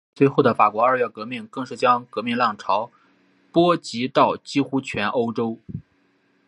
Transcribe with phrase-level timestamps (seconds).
[0.15, 2.89] 随后的法国二月革命更是将革命浪潮
[3.51, 5.59] 波及到几乎全欧洲。